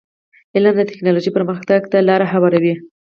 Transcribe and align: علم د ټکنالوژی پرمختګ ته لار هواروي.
علم 0.55 0.75
د 0.77 0.81
ټکنالوژی 0.89 1.31
پرمختګ 1.37 1.81
ته 1.91 1.97
لار 2.07 2.21
هواروي. 2.33 2.75